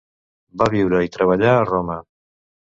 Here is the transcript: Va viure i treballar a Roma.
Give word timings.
Va 0.61 0.67
viure 0.75 1.01
i 1.09 1.11
treballar 1.17 1.53
a 1.59 1.69
Roma. 1.73 1.99